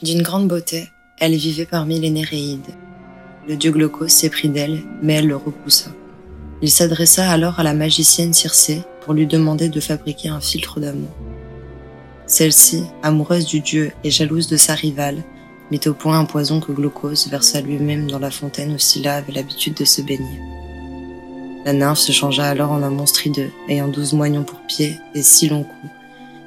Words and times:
D'une 0.00 0.22
grande 0.22 0.46
beauté, 0.46 0.92
elle 1.18 1.34
vivait 1.34 1.66
parmi 1.66 1.98
les 1.98 2.10
Néréides. 2.10 2.72
Le 3.48 3.56
dieu 3.56 3.72
Glaucos 3.72 4.06
s'éprit 4.06 4.48
d'elle, 4.48 4.84
mais 5.02 5.14
elle 5.14 5.26
le 5.26 5.34
repoussa. 5.34 5.90
Il 6.62 6.70
s'adressa 6.70 7.28
alors 7.28 7.58
à 7.58 7.64
la 7.64 7.74
magicienne 7.74 8.32
Circé 8.32 8.82
pour 9.00 9.12
lui 9.12 9.26
demander 9.26 9.68
de 9.68 9.80
fabriquer 9.80 10.28
un 10.28 10.38
filtre 10.40 10.78
d'amour. 10.78 11.10
Celle-ci, 12.28 12.84
amoureuse 13.02 13.46
du 13.46 13.58
dieu 13.58 13.90
et 14.04 14.10
jalouse 14.12 14.46
de 14.46 14.56
sa 14.56 14.74
rivale, 14.74 15.24
mit 15.72 15.80
au 15.86 15.94
point 15.94 16.20
un 16.20 16.26
poison 16.26 16.60
que 16.60 16.70
Glaucos 16.70 17.28
versa 17.28 17.60
lui-même 17.60 18.08
dans 18.08 18.20
la 18.20 18.30
fontaine 18.30 18.72
où 18.74 18.78
Scylla 18.78 19.16
avait 19.16 19.32
l'habitude 19.32 19.74
de 19.74 19.84
se 19.84 20.00
baigner. 20.00 20.40
La 21.64 21.72
nymphe 21.72 21.98
se 21.98 22.12
changea 22.12 22.44
alors 22.44 22.70
en 22.70 22.84
un 22.84 22.90
monstre 22.90 23.26
hideux, 23.26 23.50
ayant 23.68 23.88
douze 23.88 24.12
moignons 24.12 24.44
pour 24.44 24.60
pieds 24.60 24.96
et 25.16 25.22
six 25.22 25.48
longs 25.48 25.64
coups, 25.64 25.92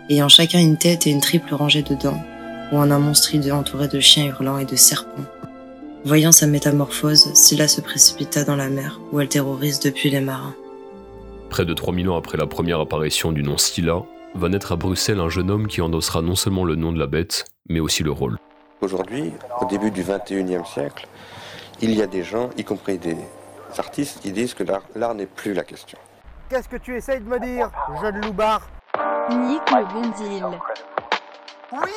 ayant 0.09 0.29
chacun 0.29 0.59
une 0.59 0.77
tête 0.77 1.05
et 1.05 1.11
une 1.11 1.19
triple 1.19 1.53
rangée 1.53 1.83
de 1.83 1.95
dents, 1.95 2.23
ou 2.71 2.77
en 2.77 2.91
un 2.91 2.99
monstre 2.99 3.35
hideux 3.35 3.53
entouré 3.53 3.87
de 3.87 3.99
chiens 3.99 4.27
hurlants 4.27 4.57
et 4.57 4.65
de 4.65 4.75
serpents. 4.75 5.25
Voyant 6.03 6.31
sa 6.31 6.47
métamorphose, 6.47 7.33
Scylla 7.33 7.67
se 7.67 7.81
précipita 7.81 8.43
dans 8.43 8.55
la 8.55 8.69
mer, 8.69 8.99
où 9.11 9.19
elle 9.19 9.27
terrorise 9.27 9.79
depuis 9.79 10.09
les 10.09 10.21
marins. 10.21 10.55
Près 11.49 11.65
de 11.65 11.73
3000 11.73 12.09
ans 12.09 12.17
après 12.17 12.37
la 12.37 12.47
première 12.47 12.79
apparition 12.79 13.31
du 13.31 13.43
nom 13.43 13.57
Scylla, 13.57 14.03
va 14.33 14.49
naître 14.49 14.71
à 14.71 14.75
Bruxelles 14.77 15.19
un 15.19 15.29
jeune 15.29 15.51
homme 15.51 15.67
qui 15.67 15.81
endossera 15.81 16.21
non 16.21 16.35
seulement 16.35 16.63
le 16.63 16.75
nom 16.75 16.91
de 16.91 16.99
la 16.99 17.07
bête, 17.07 17.45
mais 17.69 17.79
aussi 17.79 18.03
le 18.03 18.11
rôle. 18.11 18.37
Aujourd'hui, 18.81 19.31
au 19.59 19.65
début 19.65 19.91
du 19.91 20.03
21e 20.03 20.65
siècle, 20.65 21.07
il 21.81 21.91
y 21.93 22.01
a 22.01 22.07
des 22.07 22.23
gens, 22.23 22.49
y 22.57 22.63
compris 22.63 22.97
des 22.97 23.17
artistes, 23.77 24.21
qui 24.21 24.31
disent 24.31 24.53
que 24.53 24.63
l'art 24.95 25.15
n'est 25.15 25.25
plus 25.25 25.53
la 25.53 25.63
question. 25.63 25.97
Qu'est-ce 26.49 26.67
que 26.67 26.77
tu 26.77 26.95
essayes 26.95 27.21
de 27.21 27.29
me 27.29 27.39
dire, 27.39 27.69
jeune 28.01 28.21
loupard 28.21 28.67
Nick 29.29 29.61
le 29.71 29.85
Bondil. 29.93 30.45
Oui, 31.71 31.91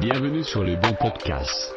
Bienvenue 0.00 0.42
sur 0.42 0.64
les 0.64 0.76
bons 0.76 0.94
podcasts. 0.94 1.74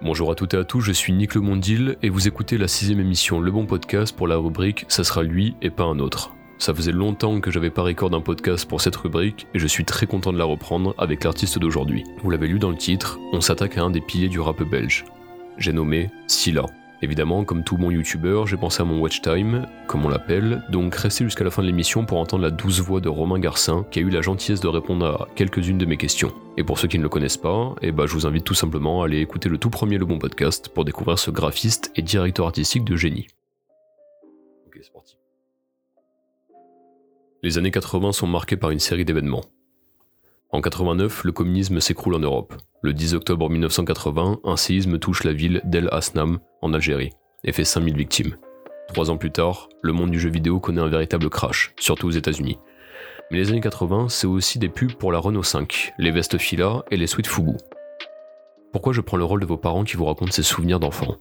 Bonjour 0.00 0.30
à 0.30 0.34
toutes 0.34 0.54
et 0.54 0.56
à 0.56 0.64
tous, 0.64 0.80
je 0.80 0.92
suis 0.92 1.12
Nick 1.12 1.34
Le 1.34 1.40
Mondil 1.42 1.96
et 2.02 2.08
vous 2.08 2.26
écoutez 2.26 2.56
la 2.56 2.68
sixième 2.68 3.00
émission 3.00 3.40
Le 3.40 3.50
Bon 3.50 3.66
Podcast 3.66 4.16
pour 4.16 4.28
la 4.28 4.36
rubrique 4.36 4.86
Ça 4.88 5.04
sera 5.04 5.22
lui 5.22 5.56
et 5.60 5.70
pas 5.70 5.84
un 5.84 5.98
autre. 5.98 6.34
Ça 6.58 6.72
faisait 6.72 6.92
longtemps 6.92 7.40
que 7.40 7.50
j'avais 7.50 7.70
pas 7.70 7.82
record 7.82 8.14
un 8.14 8.20
podcast 8.20 8.66
pour 8.66 8.80
cette 8.80 8.96
rubrique 8.96 9.46
et 9.54 9.58
je 9.58 9.66
suis 9.66 9.84
très 9.84 10.06
content 10.06 10.32
de 10.32 10.38
la 10.38 10.44
reprendre 10.44 10.94
avec 10.96 11.24
l'artiste 11.24 11.58
d'aujourd'hui. 11.58 12.04
Vous 12.22 12.30
l'avez 12.30 12.48
lu 12.48 12.58
dans 12.58 12.70
le 12.70 12.76
titre, 12.76 13.18
on 13.32 13.40
s'attaque 13.40 13.76
à 13.76 13.82
un 13.82 13.90
des 13.90 14.00
piliers 14.00 14.28
du 14.28 14.40
rap 14.40 14.62
belge. 14.62 15.04
J'ai 15.58 15.72
nommé 15.72 16.10
Scylla. 16.28 16.64
Évidemment, 17.00 17.44
comme 17.44 17.62
tout 17.62 17.76
bon 17.76 17.92
youtubeur, 17.92 18.48
j'ai 18.48 18.56
pensé 18.56 18.82
à 18.82 18.84
mon 18.84 18.98
watch 18.98 19.22
time, 19.22 19.68
comme 19.86 20.04
on 20.04 20.08
l'appelle, 20.08 20.64
donc 20.68 20.96
restez 20.96 21.22
jusqu'à 21.22 21.44
la 21.44 21.50
fin 21.50 21.62
de 21.62 21.68
l'émission 21.68 22.04
pour 22.04 22.18
entendre 22.18 22.42
la 22.42 22.50
douce 22.50 22.80
voix 22.80 23.00
de 23.00 23.08
Romain 23.08 23.38
Garcin, 23.38 23.86
qui 23.92 24.00
a 24.00 24.02
eu 24.02 24.10
la 24.10 24.20
gentillesse 24.20 24.60
de 24.60 24.66
répondre 24.66 25.06
à 25.06 25.28
quelques-unes 25.36 25.78
de 25.78 25.86
mes 25.86 25.96
questions. 25.96 26.32
Et 26.56 26.64
pour 26.64 26.76
ceux 26.76 26.88
qui 26.88 26.98
ne 26.98 27.04
le 27.04 27.08
connaissent 27.08 27.36
pas, 27.36 27.76
eh 27.82 27.92
ben, 27.92 28.06
je 28.06 28.14
vous 28.14 28.26
invite 28.26 28.42
tout 28.42 28.54
simplement 28.54 29.02
à 29.02 29.04
aller 29.04 29.20
écouter 29.20 29.48
le 29.48 29.58
tout 29.58 29.70
premier 29.70 29.96
Le 29.96 30.06
Bon 30.06 30.18
Podcast 30.18 30.70
pour 30.70 30.84
découvrir 30.84 31.20
ce 31.20 31.30
graphiste 31.30 31.92
et 31.94 32.02
directeur 32.02 32.46
artistique 32.46 32.84
de 32.84 32.96
génie. 32.96 33.28
Ok, 34.66 34.80
c'est 34.82 34.92
parti. 34.92 35.18
Les 37.44 37.58
années 37.58 37.70
80 37.70 38.10
sont 38.10 38.26
marquées 38.26 38.56
par 38.56 38.70
une 38.70 38.80
série 38.80 39.04
d'événements. 39.04 39.44
En 40.50 40.62
89, 40.62 41.24
le 41.24 41.32
communisme 41.32 41.78
s'écroule 41.78 42.14
en 42.14 42.20
Europe. 42.20 42.54
Le 42.80 42.94
10 42.94 43.14
octobre 43.14 43.50
1980, 43.50 44.40
un 44.44 44.56
séisme 44.56 44.98
touche 44.98 45.24
la 45.24 45.34
ville 45.34 45.60
d'El 45.64 45.90
Asnam, 45.92 46.38
en 46.62 46.72
Algérie, 46.72 47.12
et 47.44 47.52
fait 47.52 47.64
5000 47.64 47.94
victimes. 47.94 48.36
Trois 48.88 49.10
ans 49.10 49.18
plus 49.18 49.30
tard, 49.30 49.68
le 49.82 49.92
monde 49.92 50.10
du 50.10 50.18
jeu 50.18 50.30
vidéo 50.30 50.58
connaît 50.58 50.80
un 50.80 50.88
véritable 50.88 51.28
crash, 51.28 51.74
surtout 51.78 52.06
aux 52.06 52.12
États-Unis. 52.12 52.58
Mais 53.30 53.36
les 53.36 53.50
années 53.50 53.60
80, 53.60 54.08
c'est 54.08 54.26
aussi 54.26 54.58
des 54.58 54.70
pubs 54.70 54.94
pour 54.94 55.12
la 55.12 55.18
Renault 55.18 55.42
5, 55.42 55.92
les 55.98 56.10
vestes 56.10 56.38
Fila 56.38 56.82
et 56.90 56.96
les 56.96 57.06
suites 57.06 57.26
Fubu. 57.26 57.52
Pourquoi 58.72 58.94
je 58.94 59.02
prends 59.02 59.18
le 59.18 59.24
rôle 59.24 59.40
de 59.40 59.46
vos 59.46 59.58
parents 59.58 59.84
qui 59.84 59.98
vous 59.98 60.06
racontent 60.06 60.32
ces 60.32 60.42
souvenirs 60.42 60.80
d'enfants? 60.80 61.16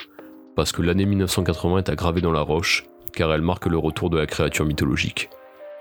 Parce 0.56 0.72
que 0.72 0.82
l'année 0.82 1.06
1980 1.06 1.80
est 1.80 1.90
aggravée 1.90 2.22
dans 2.22 2.32
la 2.32 2.42
roche, 2.42 2.86
car 3.12 3.34
elle 3.34 3.42
marque 3.42 3.66
le 3.66 3.78
retour 3.78 4.10
de 4.10 4.18
la 4.18 4.26
créature 4.26 4.64
mythologique. 4.64 5.30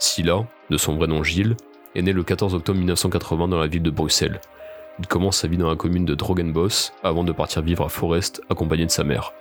Scylla, 0.01 0.49
de 0.69 0.77
son 0.77 0.97
vrai 0.97 1.07
nom 1.07 1.23
Gilles, 1.23 1.57
est 1.97 2.03
né 2.03 2.13
le 2.13 2.23
14 2.23 2.55
octobre 2.55 2.79
1980 2.79 3.49
dans 3.49 3.59
la 3.59 3.67
ville 3.67 3.83
de 3.83 3.91
Bruxelles. 3.91 4.41
Il 4.99 5.07
commence 5.07 5.39
sa 5.39 5.49
vie 5.49 5.57
dans 5.57 5.69
la 5.69 5.77
commune 5.77 6.05
de 6.05 6.15
Drogenbos 6.15 6.93
avant 7.03 7.25
de 7.25 7.33
partir 7.33 7.63
vivre 7.63 7.85
à 7.85 7.89
Forest 7.89 8.43
accompagné 8.51 8.85
de 8.85 8.91
sa 8.91 9.03
mère. 9.03 9.33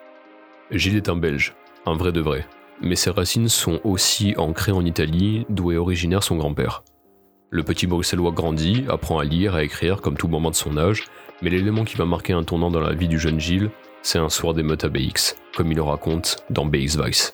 Gilles 0.71 0.95
est 0.95 1.09
un 1.09 1.15
Belge, 1.15 1.53
un 1.85 1.95
vrai 1.95 2.11
de 2.11 2.21
vrai, 2.21 2.47
mais 2.81 2.95
ses 2.95 3.09
racines 3.09 3.49
sont 3.49 3.79
aussi 3.83 4.33
ancrées 4.37 4.71
en 4.71 4.85
Italie, 4.85 5.45
d'où 5.49 5.71
est 5.71 5.77
originaire 5.77 6.23
son 6.23 6.37
grand-père. 6.37 6.83
Le 7.49 7.63
petit 7.63 7.87
bruxellois 7.87 8.31
grandit, 8.31 8.85
apprend 8.89 9.19
à 9.19 9.23
lire, 9.23 9.55
à 9.55 9.63
écrire 9.63 10.01
comme 10.01 10.17
tout 10.17 10.27
moment 10.27 10.49
de 10.49 10.55
son 10.55 10.77
âge, 10.77 11.05
mais 11.41 11.49
l'élément 11.49 11.83
qui 11.83 11.95
va 11.95 12.05
marquer 12.05 12.33
un 12.33 12.43
tournant 12.43 12.71
dans 12.71 12.79
la 12.79 12.93
vie 12.93 13.07
du 13.07 13.19
jeune 13.19 13.39
Gilles, 13.39 13.69
c'est 14.01 14.19
un 14.19 14.29
soir 14.29 14.53
d'émeute 14.53 14.83
à 14.83 14.89
BX, 14.89 15.35
comme 15.55 15.71
il 15.71 15.75
le 15.75 15.83
raconte 15.83 16.37
dans 16.49 16.65
BX 16.65 16.97
Vice. 17.03 17.33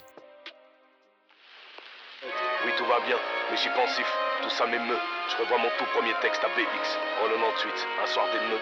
Oui, 2.66 2.72
tout 2.78 2.86
va 2.86 3.06
bien, 3.06 3.18
mais 3.50 3.56
je 3.56 3.62
suis 3.62 3.72
pensif. 3.72 4.21
Tout 4.42 4.50
ça 4.50 4.66
m'émeut. 4.66 4.98
Je 5.30 5.44
revois 5.44 5.60
mon 5.60 5.70
tout 5.78 5.86
premier 5.96 6.14
texte 6.22 6.42
à 6.44 6.48
BX, 6.48 6.98
en 7.24 7.30
98, 7.30 7.72
un 8.04 8.08
soir 8.08 8.26
d'émeute. 8.34 8.62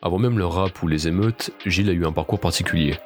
Avant 0.00 0.18
même 0.18 0.38
le 0.38 0.46
rap 0.46 0.82
ou 0.82 0.88
les 0.88 1.06
émeutes, 1.06 1.50
Gilles 1.66 1.90
a 1.90 1.92
eu 1.92 2.06
un 2.06 2.12
parcours 2.12 2.40
particulier. 2.40 2.98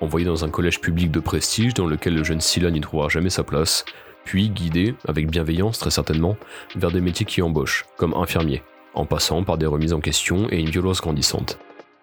Envoyé 0.00 0.26
dans 0.26 0.44
un 0.44 0.50
collège 0.50 0.80
public 0.80 1.12
de 1.12 1.20
prestige 1.20 1.74
dans 1.74 1.86
lequel 1.86 2.14
le 2.14 2.24
jeune 2.24 2.40
Scylla 2.40 2.72
n'y 2.72 2.80
trouvera 2.80 3.08
jamais 3.08 3.30
sa 3.30 3.44
place, 3.44 3.84
puis 4.24 4.50
guidé, 4.50 4.94
avec 5.06 5.30
bienveillance 5.30 5.78
très 5.78 5.90
certainement, 5.90 6.36
vers 6.74 6.90
des 6.90 7.00
métiers 7.00 7.24
qui 7.26 7.40
embauchent, 7.40 7.86
comme 7.96 8.14
infirmier, 8.14 8.64
en 8.94 9.06
passant 9.06 9.44
par 9.44 9.58
des 9.58 9.66
remises 9.66 9.92
en 9.92 10.00
question 10.00 10.48
et 10.50 10.58
une 10.58 10.70
violence 10.70 11.00
grandissante. 11.00 11.58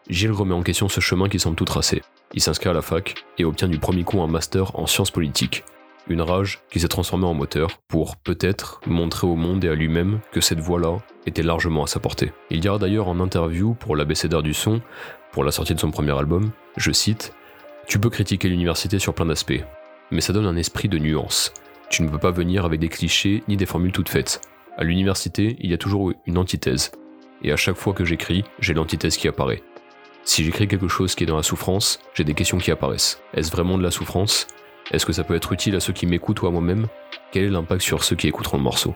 Gilles 0.09 0.31
remet 0.31 0.55
en 0.55 0.63
question 0.63 0.87
ce 0.87 1.01
chemin 1.01 1.27
qui 1.27 1.39
semble 1.39 1.57
tout 1.57 1.65
tracé. 1.65 2.01
Il 2.33 2.41
s'inscrit 2.41 2.69
à 2.69 2.73
la 2.73 2.81
fac 2.81 3.15
et 3.37 3.43
obtient 3.43 3.67
du 3.67 3.79
premier 3.79 4.03
coup 4.03 4.21
un 4.21 4.27
master 4.27 4.79
en 4.79 4.87
sciences 4.87 5.11
politiques. 5.11 5.65
Une 6.09 6.21
rage 6.21 6.59
qui 6.69 6.81
s'est 6.81 6.89
transformée 6.89 7.25
en 7.25 7.33
moteur 7.33 7.77
pour 7.87 8.17
peut-être 8.17 8.81
montrer 8.85 9.25
au 9.25 9.35
monde 9.35 9.63
et 9.63 9.69
à 9.69 9.75
lui-même 9.75 10.19
que 10.33 10.41
cette 10.41 10.59
voie-là 10.59 10.97
était 11.25 11.43
largement 11.43 11.83
à 11.83 11.87
sa 11.87 12.01
portée. 12.01 12.33
Il 12.49 12.59
dira 12.59 12.77
d'ailleurs 12.77 13.07
en 13.07 13.21
interview 13.21 13.73
pour 13.73 13.95
l'ABCDR 13.95 14.43
du 14.43 14.53
son, 14.53 14.81
pour 15.31 15.45
la 15.45 15.51
sortie 15.51 15.73
de 15.73 15.79
son 15.79 15.91
premier 15.91 16.17
album, 16.17 16.51
je 16.75 16.91
cite 16.91 17.33
Tu 17.87 17.99
peux 17.99 18.09
critiquer 18.09 18.49
l'université 18.49 18.99
sur 18.99 19.13
plein 19.13 19.25
d'aspects, 19.25 19.63
mais 20.11 20.19
ça 20.19 20.33
donne 20.33 20.45
un 20.45 20.57
esprit 20.57 20.89
de 20.89 20.99
nuance. 20.99 21.53
Tu 21.89 22.03
ne 22.03 22.09
peux 22.09 22.19
pas 22.19 22.31
venir 22.31 22.65
avec 22.65 22.81
des 22.81 22.89
clichés 22.89 23.41
ni 23.47 23.55
des 23.55 23.65
formules 23.65 23.93
toutes 23.93 24.09
faites. 24.09 24.41
À 24.77 24.83
l'université, 24.83 25.55
il 25.59 25.71
y 25.71 25.73
a 25.73 25.77
toujours 25.77 26.11
une 26.25 26.37
antithèse. 26.37 26.91
Et 27.43 27.51
à 27.51 27.55
chaque 27.55 27.77
fois 27.77 27.93
que 27.93 28.03
j'écris, 28.03 28.43
j'ai 28.59 28.73
l'antithèse 28.73 29.15
qui 29.15 29.27
apparaît. 29.27 29.63
Si 30.25 30.43
j'écris 30.43 30.67
quelque 30.67 30.87
chose 30.87 31.15
qui 31.15 31.23
est 31.23 31.27
dans 31.27 31.37
la 31.37 31.43
souffrance, 31.43 31.99
j'ai 32.13 32.23
des 32.23 32.33
questions 32.33 32.57
qui 32.57 32.71
apparaissent. 32.71 33.21
Est-ce 33.33 33.51
vraiment 33.51 33.77
de 33.77 33.83
la 33.83 33.91
souffrance? 33.91 34.47
Est-ce 34.91 35.05
que 35.05 35.13
ça 35.13 35.23
peut 35.23 35.35
être 35.35 35.51
utile 35.53 35.75
à 35.75 35.79
ceux 35.79 35.93
qui 35.93 36.05
m'écoutent 36.05 36.41
ou 36.41 36.47
à 36.47 36.51
moi-même? 36.51 36.87
Quel 37.31 37.45
est 37.45 37.49
l'impact 37.49 37.81
sur 37.81 38.03
ceux 38.03 38.15
qui 38.15 38.27
écouteront 38.27 38.57
le 38.57 38.63
morceau? 38.63 38.93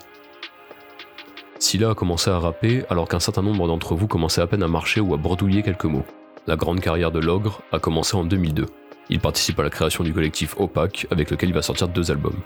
Scylla 1.60 1.92
a 1.92 1.96
commencé 1.96 2.30
à 2.30 2.38
rapper 2.38 2.84
alors 2.90 3.08
qu'un 3.08 3.20
certain 3.20 3.42
nombre 3.42 3.68
d'entre 3.68 3.96
vous 3.96 4.08
commençaient 4.08 4.42
à 4.42 4.48
peine 4.48 4.64
à 4.64 4.68
marcher 4.68 5.00
ou 5.00 5.14
à 5.14 5.18
bredouiller 5.18 5.64
quelques 5.64 5.86
mots. 5.86 6.06
La 6.46 6.56
grande 6.56 6.82
carrière 6.82 7.12
de 7.12 7.20
l'ogre 7.20 7.62
a 7.72 7.80
commencé 7.80 8.16
en 8.16 8.24
2002. 8.24 8.66
Il 9.10 9.20
participe 9.20 9.60
à 9.60 9.64
la 9.64 9.70
création 9.70 10.04
du 10.04 10.14
collectif 10.14 10.56
Opaque 10.60 11.08
avec 11.10 11.32
lequel 11.32 11.50
il 11.50 11.56
va 11.56 11.62
sortir 11.62 11.88
deux 11.88 12.12
albums. 12.12 12.40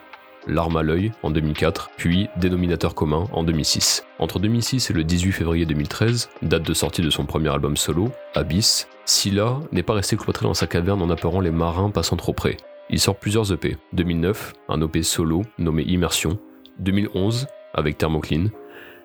L'arme 0.47 0.78
à 0.78 0.84
l'œil 0.84 1.12
en 1.22 1.30
2004, 1.30 1.91
puis 1.97 2.30
Dénominateur 2.38 2.96
commun 2.96 3.25
en 3.31 3.44
2006. 3.44 4.06
Entre 4.18 4.40
2006 4.40 4.90
et 4.90 4.94
le 4.94 5.03
18 5.03 5.31
février 5.34 5.66
2013, 5.66 6.30
date 6.41 6.63
de 6.63 6.74
sortie 6.74 7.01
de 7.01 7.09
son 7.09 7.25
premier 7.25 7.50
album 7.50 7.78
solo, 7.78 8.09
Abyss, 8.34 8.88
Scylla 9.06 9.59
n'est 9.72 9.84
pas 9.84 9.94
resté 9.94 10.18
cloîtré 10.18 10.46
dans 10.46 10.53
sa 10.53 10.68
caverne 10.68 11.01
en 11.01 11.10
appeurant 11.10 11.42
les 11.42 11.51
marins 11.51 11.92
passant 11.92 12.15
trop 12.15 12.33
près. 12.33 12.57
Il 12.93 12.99
sort 12.99 13.15
plusieurs 13.15 13.53
EP. 13.53 13.77
2009, 13.93 14.53
un 14.67 14.81
EP 14.81 15.01
solo 15.01 15.43
nommé 15.57 15.83
Immersion. 15.83 16.38
2011, 16.79 17.47
avec 17.73 17.97
Thermocline. 17.97 18.51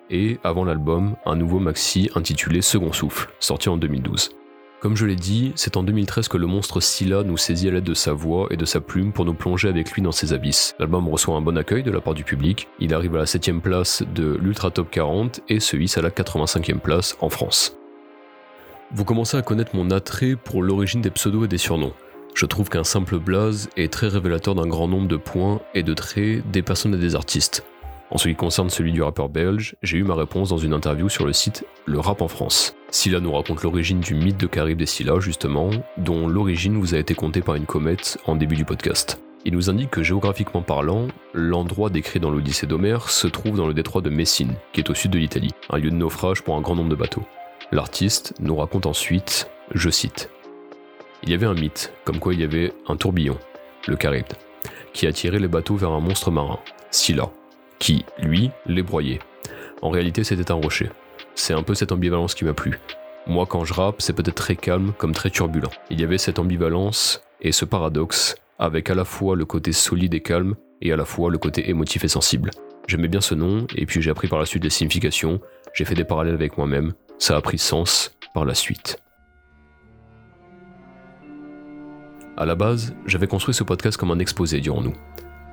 Et 0.09 0.39
avant 0.43 0.65
l'album, 0.65 1.15
un 1.25 1.37
nouveau 1.37 1.59
maxi 1.59 2.09
intitulé 2.13 2.61
Second 2.61 2.91
Souffle, 2.91 3.29
sorti 3.39 3.69
en 3.69 3.77
2012. 3.77 4.31
Comme 4.81 4.97
je 4.97 5.05
l'ai 5.05 5.15
dit, 5.15 5.53
c'est 5.55 5.77
en 5.77 5.83
2013 5.83 6.27
que 6.27 6.37
le 6.37 6.47
monstre 6.47 6.81
Scylla 6.81 7.23
nous 7.23 7.37
saisit 7.37 7.69
à 7.69 7.71
l'aide 7.71 7.85
de 7.85 7.93
sa 7.93 8.11
voix 8.11 8.47
et 8.51 8.57
de 8.57 8.65
sa 8.65 8.81
plume 8.81 9.13
pour 9.13 9.23
nous 9.23 9.33
plonger 9.33 9.69
avec 9.69 9.91
lui 9.93 10.01
dans 10.01 10.11
ses 10.11 10.33
abysses. 10.33 10.75
L'album 10.79 11.07
reçoit 11.07 11.35
un 11.35 11.41
bon 11.41 11.57
accueil 11.57 11.81
de 11.81 11.91
la 11.91 12.01
part 12.01 12.13
du 12.13 12.25
public, 12.25 12.67
il 12.79 12.93
arrive 12.93 13.15
à 13.15 13.19
la 13.19 13.25
7ème 13.25 13.61
place 13.61 14.03
de 14.13 14.37
l'Ultra 14.39 14.69
Top 14.69 14.91
40 14.91 15.41
et 15.47 15.59
se 15.61 15.77
hisse 15.77 15.97
à 15.97 16.01
la 16.01 16.09
85e 16.09 16.79
place 16.79 17.17
en 17.21 17.29
France. 17.29 17.77
Vous 18.91 19.03
commencez 19.03 19.35
à 19.35 19.41
connaître 19.41 19.75
mon 19.75 19.89
attrait 19.91 20.35
pour 20.35 20.61
l'origine 20.61 21.01
des 21.01 21.09
pseudos 21.09 21.45
et 21.45 21.47
des 21.47 21.57
surnoms. 21.57 21.93
Je 22.37 22.45
trouve 22.45 22.69
qu'un 22.69 22.83
simple 22.83 23.17
blaze 23.17 23.67
est 23.77 23.91
très 23.91 24.09
révélateur 24.09 24.53
d'un 24.53 24.67
grand 24.67 24.87
nombre 24.87 25.07
de 25.07 25.17
points 25.17 25.59
et 25.73 25.81
de 25.81 25.95
traits 25.95 26.47
des 26.51 26.61
personnes 26.61 26.93
et 26.93 26.99
des 26.99 27.15
artistes. 27.15 27.65
En 28.11 28.19
ce 28.19 28.27
qui 28.27 28.35
concerne 28.35 28.69
celui 28.69 28.91
du 28.91 29.01
rappeur 29.01 29.27
belge, 29.27 29.75
j'ai 29.81 29.97
eu 29.97 30.03
ma 30.03 30.13
réponse 30.13 30.49
dans 30.49 30.59
une 30.59 30.73
interview 30.73 31.09
sur 31.09 31.25
le 31.25 31.33
site 31.33 31.65
Le 31.87 31.99
Rap 31.99 32.21
en 32.21 32.27
France. 32.27 32.75
Scylla 32.91 33.21
nous 33.21 33.31
raconte 33.31 33.63
l'origine 33.63 34.01
du 34.01 34.13
mythe 34.13 34.39
de 34.39 34.45
Caribe 34.45 34.77
des 34.77 34.85
Scylla, 34.85 35.19
justement, 35.19 35.71
dont 35.97 36.27
l'origine 36.27 36.77
vous 36.77 36.93
a 36.93 36.99
été 36.99 37.15
contée 37.15 37.41
par 37.41 37.55
une 37.55 37.65
comète 37.65 38.19
en 38.27 38.35
début 38.35 38.55
du 38.55 38.65
podcast. 38.65 39.19
Il 39.43 39.53
nous 39.53 39.71
indique 39.71 39.89
que 39.89 40.03
géographiquement 40.03 40.61
parlant, 40.61 41.07
l'endroit 41.33 41.89
décrit 41.89 42.19
dans 42.19 42.29
l'Odyssée 42.29 42.67
d'Homère 42.67 43.09
se 43.09 43.25
trouve 43.25 43.57
dans 43.57 43.65
le 43.65 43.73
détroit 43.73 44.03
de 44.03 44.11
Messine, 44.11 44.53
qui 44.73 44.81
est 44.81 44.91
au 44.91 44.93
sud 44.93 45.09
de 45.09 45.17
l'Italie, 45.17 45.55
un 45.71 45.79
lieu 45.79 45.89
de 45.89 45.95
naufrage 45.95 46.43
pour 46.43 46.55
un 46.55 46.61
grand 46.61 46.75
nombre 46.75 46.89
de 46.89 46.95
bateaux. 46.95 47.25
L'artiste 47.71 48.35
nous 48.39 48.55
raconte 48.55 48.85
ensuite, 48.85 49.49
je 49.73 49.89
cite, 49.89 50.29
Il 51.27 51.31
y 51.31 51.33
avait 51.33 51.45
un 51.45 51.55
mythe, 51.55 51.91
comme 52.05 52.19
quoi 52.19 52.33
il 52.33 52.39
y 52.39 52.45
avait 52.45 52.71
un 52.87 52.95
tourbillon, 52.95 53.37
le 53.85 53.97
Charybde, 54.01 54.31
qui 54.93 55.07
attirait 55.07 55.39
les 55.39 55.49
bateaux 55.49 55.75
vers 55.75 55.91
un 55.91 55.99
monstre 55.99 56.31
marin, 56.31 56.57
Scylla, 56.89 57.29
qui, 57.79 58.05
lui, 58.17 58.49
les 58.65 58.81
broyait. 58.81 59.19
En 59.81 59.89
réalité, 59.89 60.23
c'était 60.23 60.51
un 60.51 60.55
rocher. 60.55 60.89
C'est 61.35 61.53
un 61.53 61.63
peu 61.63 61.75
cette 61.75 61.91
ambivalence 61.91 62.33
qui 62.33 62.45
m'a 62.45 62.53
plu. 62.53 62.79
Moi, 63.27 63.45
quand 63.45 63.65
je 63.65 63.73
rappe, 63.73 64.01
c'est 64.01 64.13
peut-être 64.13 64.35
très 64.35 64.55
calme 64.55 64.93
comme 64.97 65.11
très 65.11 65.29
turbulent. 65.29 65.69
Il 65.89 65.99
y 65.99 66.05
avait 66.05 66.17
cette 66.17 66.39
ambivalence 66.39 67.21
et 67.41 67.51
ce 67.51 67.65
paradoxe 67.65 68.37
avec 68.57 68.89
à 68.89 68.95
la 68.95 69.03
fois 69.03 69.35
le 69.35 69.43
côté 69.43 69.73
solide 69.73 70.13
et 70.13 70.21
calme 70.21 70.55
et 70.81 70.93
à 70.93 70.95
la 70.95 71.03
fois 71.03 71.29
le 71.29 71.37
côté 71.37 71.69
émotif 71.69 72.05
et 72.05 72.07
sensible. 72.07 72.51
J'aimais 72.87 73.09
bien 73.09 73.19
ce 73.19 73.35
nom 73.35 73.67
et 73.75 73.85
puis 73.85 74.01
j'ai 74.01 74.11
appris 74.11 74.29
par 74.29 74.39
la 74.39 74.45
suite 74.45 74.63
les 74.63 74.69
significations, 74.69 75.41
j'ai 75.73 75.83
fait 75.83 75.93
des 75.93 76.05
parallèles 76.05 76.35
avec 76.35 76.57
moi-même, 76.57 76.93
ça 77.19 77.35
a 77.35 77.41
pris 77.41 77.57
sens 77.57 78.17
par 78.33 78.45
la 78.45 78.53
suite. 78.53 79.01
À 82.39 82.45
la 82.45 82.53
base, 82.53 82.93
j'avais 83.07 83.25
construit 83.25 83.55
ce 83.55 83.63
podcast 83.63 83.97
comme 83.97 84.11
un 84.11 84.19
exposé, 84.19 84.61
dirons-nous. 84.61 84.93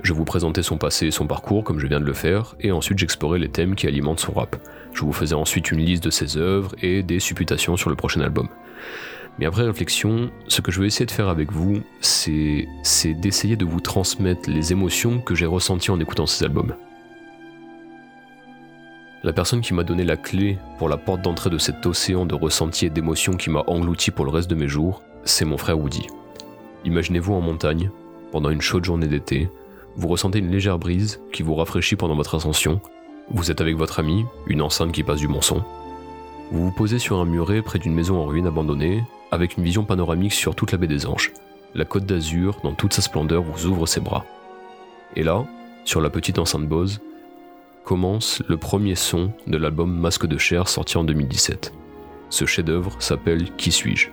Je 0.03 0.13
vous 0.13 0.23
présentais 0.23 0.61
son 0.61 0.77
passé 0.77 1.07
et 1.07 1.11
son 1.11 1.25
parcours 1.25 1.63
comme 1.63 1.79
je 1.79 1.87
viens 1.87 1.99
de 1.99 2.05
le 2.05 2.13
faire, 2.13 2.55
et 2.59 2.71
ensuite 2.71 2.99
j'explorais 2.99 3.39
les 3.39 3.49
thèmes 3.49 3.73
qui 3.73 3.87
alimentent 3.87 4.19
son 4.19 4.33
rap. 4.33 4.55
Je 4.93 5.01
vous 5.01 5.11
faisais 5.11 5.33
ensuite 5.33 5.71
une 5.71 5.79
liste 5.79 6.03
de 6.03 6.11
ses 6.11 6.37
œuvres 6.37 6.75
et 6.83 7.01
des 7.01 7.19
supputations 7.19 7.75
sur 7.75 7.89
le 7.89 7.95
prochain 7.95 8.21
album. 8.21 8.49
Mais 9.39 9.47
après 9.47 9.63
réflexion, 9.63 10.29
ce 10.47 10.61
que 10.61 10.71
je 10.71 10.79
veux 10.79 10.85
essayer 10.85 11.07
de 11.07 11.11
faire 11.11 11.27
avec 11.27 11.51
vous, 11.51 11.81
c'est, 12.01 12.67
c'est 12.83 13.15
d'essayer 13.15 13.55
de 13.55 13.65
vous 13.65 13.79
transmettre 13.79 14.47
les 14.47 14.71
émotions 14.71 15.21
que 15.21 15.33
j'ai 15.33 15.47
ressenties 15.47 15.89
en 15.89 15.99
écoutant 15.99 16.27
ces 16.27 16.45
albums. 16.45 16.75
La 19.23 19.33
personne 19.33 19.61
qui 19.61 19.73
m'a 19.73 19.83
donné 19.83 20.03
la 20.03 20.17
clé 20.17 20.59
pour 20.77 20.87
la 20.87 20.97
porte 20.97 21.23
d'entrée 21.23 21.49
de 21.49 21.57
cet 21.57 21.83
océan 21.87 22.27
de 22.27 22.35
ressentis 22.35 22.85
et 22.85 22.89
d'émotions 22.91 23.37
qui 23.37 23.49
m'a 23.49 23.63
englouti 23.65 24.11
pour 24.11 24.23
le 24.23 24.29
reste 24.29 24.51
de 24.51 24.55
mes 24.55 24.67
jours, 24.67 25.01
c'est 25.23 25.45
mon 25.45 25.57
frère 25.57 25.79
Woody. 25.79 26.05
Imaginez-vous 26.85 27.33
en 27.33 27.41
montagne, 27.41 27.89
pendant 28.31 28.49
une 28.49 28.61
chaude 28.61 28.85
journée 28.85 29.07
d'été, 29.07 29.49
vous 29.97 30.07
ressentez 30.07 30.39
une 30.39 30.51
légère 30.51 30.79
brise 30.79 31.19
qui 31.33 31.43
vous 31.43 31.55
rafraîchit 31.55 31.95
pendant 31.95 32.15
votre 32.15 32.35
ascension, 32.35 32.79
vous 33.29 33.49
êtes 33.51 33.59
avec 33.59 33.75
votre 33.75 33.99
ami, 33.99 34.25
une 34.45 34.61
enceinte 34.61 34.91
qui 34.91 35.03
passe 35.03 35.19
du 35.19 35.27
bon 35.27 35.41
son, 35.41 35.63
vous 36.51 36.65
vous 36.65 36.71
posez 36.71 36.99
sur 36.99 37.19
un 37.19 37.25
muret 37.25 37.63
près 37.63 37.79
d'une 37.79 37.95
maison 37.95 38.21
en 38.21 38.25
ruine 38.25 38.45
abandonnée, 38.45 39.03
avec 39.31 39.57
une 39.57 39.63
vision 39.63 39.83
panoramique 39.83 40.33
sur 40.33 40.53
toute 40.53 40.71
la 40.71 40.77
baie 40.77 40.87
des 40.87 41.07
Anges. 41.07 41.31
La 41.73 41.85
côte 41.85 42.05
d'Azur, 42.05 42.59
dans 42.63 42.73
toute 42.73 42.93
sa 42.93 43.01
splendeur, 43.01 43.41
vous 43.41 43.65
ouvre 43.65 43.87
ses 43.87 43.99
bras. 43.99 44.25
Et 45.15 45.23
là, 45.23 45.43
sur 45.85 46.01
la 46.01 46.11
petite 46.11 46.37
enceinte 46.37 46.67
Bose, 46.67 47.01
commence 47.83 48.43
le 48.47 48.57
premier 48.57 48.95
son 48.95 49.31
de 49.47 49.57
l'album 49.57 49.91
Masque 49.91 50.27
de 50.27 50.37
chair 50.37 50.67
sorti 50.67 50.97
en 50.97 51.03
2017. 51.03 51.73
Ce 52.29 52.45
chef-d'œuvre 52.45 52.95
s'appelle 52.99 53.51
Qui 53.55 53.71
suis-je? 53.71 54.09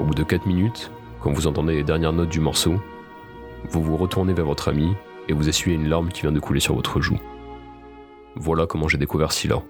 Au 0.00 0.04
bout 0.04 0.14
de 0.14 0.24
4 0.24 0.46
minutes, 0.46 0.90
quand 1.26 1.32
vous 1.32 1.48
entendez 1.48 1.74
les 1.74 1.82
dernières 1.82 2.12
notes 2.12 2.28
du 2.28 2.38
morceau, 2.38 2.80
vous 3.68 3.82
vous 3.82 3.96
retournez 3.96 4.32
vers 4.32 4.46
votre 4.46 4.68
ami 4.68 4.94
et 5.28 5.32
vous 5.32 5.48
essuyez 5.48 5.74
une 5.74 5.88
larme 5.88 6.10
qui 6.10 6.22
vient 6.22 6.30
de 6.30 6.38
couler 6.38 6.60
sur 6.60 6.76
votre 6.76 7.00
joue. 7.00 7.18
Voilà 8.36 8.66
comment 8.66 8.86
j'ai 8.86 8.96
découvert 8.96 9.32
Scylla. 9.32 9.60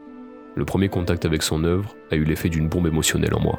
Le 0.54 0.66
premier 0.66 0.90
contact 0.90 1.24
avec 1.24 1.42
son 1.42 1.64
œuvre 1.64 1.96
a 2.10 2.16
eu 2.16 2.24
l'effet 2.24 2.50
d'une 2.50 2.68
bombe 2.68 2.86
émotionnelle 2.86 3.32
en 3.32 3.40
moi. 3.40 3.58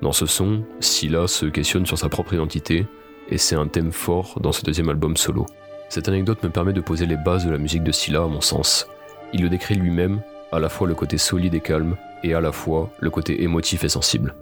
Dans 0.00 0.12
ce 0.12 0.26
son, 0.26 0.62
Scylla 0.78 1.26
se 1.26 1.46
questionne 1.46 1.86
sur 1.86 1.98
sa 1.98 2.08
propre 2.08 2.34
identité, 2.34 2.86
et 3.28 3.36
c'est 3.36 3.56
un 3.56 3.66
thème 3.66 3.90
fort 3.90 4.38
dans 4.40 4.52
ce 4.52 4.62
deuxième 4.62 4.88
album 4.88 5.16
solo. 5.16 5.44
Cette 5.88 6.06
anecdote 6.06 6.40
me 6.44 6.50
permet 6.50 6.72
de 6.72 6.80
poser 6.80 7.04
les 7.04 7.16
bases 7.16 7.44
de 7.44 7.50
la 7.50 7.58
musique 7.58 7.82
de 7.82 7.90
Scylla 7.90 8.22
à 8.22 8.28
mon 8.28 8.42
sens. 8.42 8.86
Il 9.32 9.42
le 9.42 9.48
décrit 9.48 9.74
lui-même, 9.74 10.22
à 10.52 10.60
la 10.60 10.68
fois 10.68 10.86
le 10.86 10.94
côté 10.94 11.18
solide 11.18 11.56
et 11.56 11.60
calme, 11.60 11.96
et 12.22 12.32
à 12.32 12.40
la 12.40 12.52
fois 12.52 12.92
le 13.00 13.10
côté 13.10 13.42
émotif 13.42 13.82
et 13.82 13.88
sensible. 13.88 14.36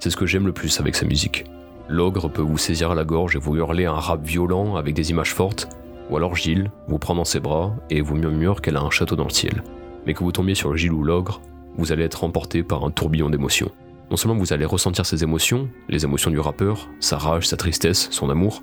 C'est 0.00 0.10
ce 0.10 0.16
que 0.16 0.26
j'aime 0.26 0.46
le 0.48 0.52
plus 0.52 0.80
avec 0.80 0.96
sa 0.96 1.06
musique. 1.06 1.44
L'ogre 1.92 2.28
peut 2.28 2.42
vous 2.42 2.58
saisir 2.58 2.90
à 2.90 2.94
la 2.96 3.04
gorge 3.04 3.36
et 3.36 3.38
vous 3.38 3.54
hurler 3.54 3.84
un 3.84 3.92
rap 3.92 4.24
violent 4.24 4.74
avec 4.74 4.94
des 4.94 5.10
images 5.10 5.34
fortes, 5.34 5.68
ou 6.10 6.16
alors 6.16 6.34
Gilles 6.34 6.70
vous 6.88 6.98
prend 6.98 7.14
dans 7.14 7.24
ses 7.24 7.38
bras 7.38 7.76
et 7.90 8.00
vous 8.00 8.16
murmure 8.16 8.60
qu'elle 8.60 8.76
a 8.76 8.82
un 8.82 8.90
château 8.90 9.14
dans 9.14 9.24
le 9.24 9.30
ciel 9.30 9.62
mais 10.06 10.14
que 10.14 10.24
vous 10.24 10.32
tombiez 10.32 10.54
sur 10.54 10.76
Gilles 10.76 10.92
ou 10.92 11.04
l'ogre, 11.04 11.40
vous 11.76 11.92
allez 11.92 12.04
être 12.04 12.24
emporté 12.24 12.62
par 12.62 12.84
un 12.84 12.90
tourbillon 12.90 13.30
d'émotions. 13.30 13.70
Non 14.10 14.16
seulement 14.16 14.36
vous 14.36 14.52
allez 14.52 14.64
ressentir 14.64 15.06
ces 15.06 15.22
émotions, 15.22 15.68
les 15.88 16.04
émotions 16.04 16.30
du 16.30 16.38
rappeur, 16.38 16.88
sa 17.00 17.16
rage, 17.16 17.46
sa 17.46 17.56
tristesse, 17.56 18.08
son 18.10 18.30
amour, 18.30 18.62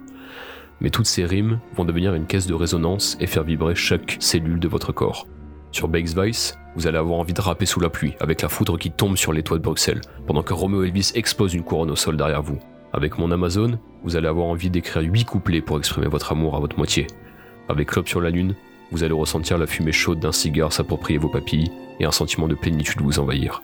mais 0.79 0.89
toutes 0.89 1.07
ces 1.07 1.25
rimes 1.25 1.59
vont 1.75 1.85
devenir 1.85 2.13
une 2.13 2.27
caisse 2.27 2.47
de 2.47 2.53
résonance 2.53 3.17
et 3.19 3.27
faire 3.27 3.43
vibrer 3.43 3.75
chaque 3.75 4.17
cellule 4.19 4.59
de 4.59 4.67
votre 4.67 4.91
corps. 4.91 5.27
Sur 5.71 5.87
Bakes 5.87 6.17
Vice, 6.17 6.57
vous 6.75 6.87
allez 6.87 6.97
avoir 6.97 7.19
envie 7.19 7.33
de 7.33 7.41
rapper 7.41 7.65
sous 7.65 7.79
la 7.79 7.89
pluie, 7.89 8.13
avec 8.19 8.41
la 8.41 8.49
foudre 8.49 8.77
qui 8.77 8.91
tombe 8.91 9.17
sur 9.17 9.33
les 9.33 9.43
toits 9.43 9.57
de 9.57 9.63
Bruxelles, 9.63 10.01
pendant 10.25 10.43
que 10.43 10.53
Romeo 10.53 10.83
Elvis 10.83 11.11
explose 11.15 11.53
une 11.53 11.63
couronne 11.63 11.91
au 11.91 11.95
sol 11.95 12.17
derrière 12.17 12.41
vous. 12.41 12.59
Avec 12.91 13.19
mon 13.19 13.29
Amazon, 13.29 13.77
vous 14.03 14.15
allez 14.15 14.27
avoir 14.27 14.47
envie 14.47 14.71
d'écrire 14.71 15.03
8 15.03 15.25
couplets 15.25 15.61
pour 15.61 15.77
exprimer 15.77 16.07
votre 16.07 16.31
amour 16.31 16.55
à 16.55 16.59
votre 16.59 16.77
moitié. 16.77 17.05
Avec 17.67 17.89
Club 17.89 18.07
sur 18.07 18.19
la 18.19 18.31
Lune, 18.31 18.55
vous 18.91 19.03
allez 19.03 19.13
ressentir 19.13 19.59
la 19.59 19.67
fumée 19.67 19.91
chaude 19.91 20.19
d'un 20.19 20.31
cigare 20.31 20.73
s'approprier 20.73 21.19
vos 21.19 21.29
papilles 21.29 21.71
et 21.99 22.05
un 22.05 22.11
sentiment 22.11 22.47
de 22.47 22.55
plénitude 22.55 23.01
vous 23.01 23.19
envahir. 23.19 23.61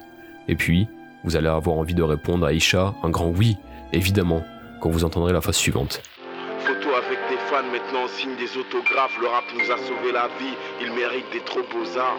Et 0.48 0.56
puis, 0.56 0.88
vous 1.24 1.36
allez 1.36 1.48
avoir 1.48 1.78
envie 1.78 1.96
de 1.96 2.04
répondre 2.04 2.46
à 2.46 2.54
Isha 2.54 2.94
un 3.02 3.10
grand 3.10 3.30
oui, 3.30 3.58
évidemment, 3.94 4.44
quand 4.80 4.92
vous 4.92 5.06
entendrez 5.06 5.34
la 5.34 5.42
phase 5.42 5.56
suivante. 5.56 6.04
Photo 6.60 6.90
avec 6.90 7.18
des 7.28 7.38
fans, 7.50 7.64
maintenant 7.72 8.02
on 8.06 8.08
signe 8.08 8.36
des 8.36 8.56
autographes. 8.60 9.18
Le 9.20 9.28
rap 9.28 9.46
nous 9.56 9.72
a 9.72 9.78
sauvé 9.78 10.12
la 10.14 10.28
vie, 10.40 10.54
il 10.82 10.94
mérite 10.94 11.26
des 11.34 11.42
trop 11.42 11.62
beaux 11.62 11.98
arts. 11.98 12.18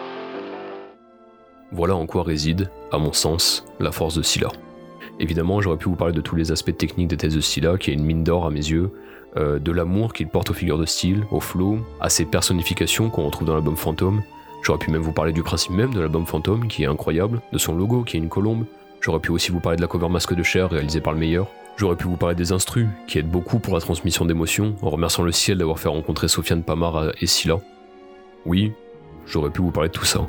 Voilà 1.71 1.95
en 1.95 2.05
quoi 2.05 2.23
réside, 2.23 2.69
à 2.91 2.97
mon 2.97 3.13
sens, 3.13 3.65
la 3.79 3.93
force 3.93 4.15
de 4.15 4.21
Scylla. 4.21 4.49
Évidemment, 5.19 5.61
j'aurais 5.61 5.77
pu 5.77 5.89
vous 5.89 5.95
parler 5.95 6.13
de 6.13 6.21
tous 6.21 6.35
les 6.35 6.51
aspects 6.51 6.75
techniques 6.75 7.07
des 7.07 7.17
thèses 7.17 7.35
de 7.35 7.41
Scylla, 7.41 7.77
qui 7.77 7.91
est 7.91 7.93
une 7.93 8.03
mine 8.03 8.23
d'or 8.23 8.45
à 8.45 8.51
mes 8.51 8.59
yeux, 8.59 8.91
euh, 9.35 9.59
de 9.59 9.71
l'amour 9.71 10.13
qu'il 10.13 10.27
porte 10.27 10.51
aux 10.51 10.53
figures 10.53 10.77
de 10.77 10.85
style, 10.85 11.25
au 11.31 11.39
flow, 11.39 11.79
à 11.99 12.09
ses 12.09 12.25
personnifications 12.25 13.09
qu'on 13.09 13.25
retrouve 13.25 13.47
dans 13.47 13.55
l'album 13.55 13.75
Fantôme. 13.75 14.21
J'aurais 14.61 14.79
pu 14.79 14.91
même 14.91 15.01
vous 15.01 15.11
parler 15.11 15.33
du 15.33 15.43
principe 15.43 15.71
même 15.71 15.93
de 15.93 15.99
l'album 15.99 16.25
Fantôme, 16.25 16.67
qui 16.67 16.83
est 16.83 16.87
incroyable, 16.87 17.41
de 17.51 17.57
son 17.57 17.75
logo, 17.75 18.03
qui 18.03 18.17
est 18.17 18.19
une 18.19 18.29
colombe. 18.29 18.65
J'aurais 19.01 19.19
pu 19.19 19.31
aussi 19.31 19.51
vous 19.51 19.59
parler 19.59 19.77
de 19.77 19.81
la 19.81 19.87
cover 19.87 20.09
masque 20.09 20.35
de 20.35 20.43
chair 20.43 20.69
réalisée 20.69 21.01
par 21.01 21.13
le 21.13 21.19
meilleur. 21.19 21.47
J'aurais 21.77 21.95
pu 21.95 22.05
vous 22.05 22.17
parler 22.17 22.35
des 22.35 22.51
instrus, 22.51 22.87
qui 23.07 23.19
aident 23.19 23.29
beaucoup 23.29 23.59
pour 23.59 23.73
la 23.73 23.79
transmission 23.79 24.25
d'émotions, 24.25 24.75
en 24.81 24.89
remerciant 24.89 25.23
le 25.23 25.31
ciel 25.31 25.57
d'avoir 25.57 25.79
fait 25.79 25.89
rencontrer 25.89 26.27
Sofiane 26.27 26.63
Pamar 26.63 27.11
et 27.21 27.27
Scylla. 27.27 27.57
Oui, 28.45 28.71
j'aurais 29.25 29.51
pu 29.51 29.61
vous 29.61 29.71
parler 29.71 29.89
de 29.89 29.93
tout 29.93 30.05
ça. 30.05 30.27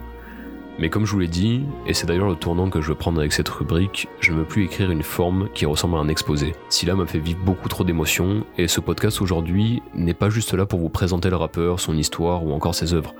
Mais 0.80 0.90
comme 0.90 1.06
je 1.06 1.12
vous 1.12 1.18
l'ai 1.18 1.26
dit, 1.26 1.62
et 1.86 1.94
c'est 1.94 2.06
d'ailleurs 2.06 2.28
le 2.28 2.36
tournant 2.36 2.70
que 2.70 2.80
je 2.80 2.88
veux 2.88 2.94
prendre 2.94 3.18
avec 3.18 3.32
cette 3.32 3.48
rubrique, 3.48 4.08
je 4.20 4.32
ne 4.32 4.38
veux 4.38 4.44
plus 4.44 4.64
écrire 4.64 4.92
une 4.92 5.02
forme 5.02 5.48
qui 5.52 5.66
ressemble 5.66 5.96
à 5.96 5.98
un 5.98 6.08
exposé. 6.08 6.54
Scylla 6.68 6.94
m'a 6.94 7.06
fait 7.06 7.18
vivre 7.18 7.40
beaucoup 7.44 7.68
trop 7.68 7.82
d'émotions, 7.82 8.44
et 8.56 8.68
ce 8.68 8.80
podcast 8.80 9.20
aujourd'hui 9.20 9.82
n'est 9.92 10.14
pas 10.14 10.30
juste 10.30 10.54
là 10.54 10.66
pour 10.66 10.78
vous 10.78 10.88
présenter 10.88 11.30
le 11.30 11.36
rappeur, 11.36 11.80
son 11.80 11.96
histoire 11.96 12.44
ou 12.44 12.52
encore 12.52 12.76
ses 12.76 12.94
œuvres. 12.94 13.12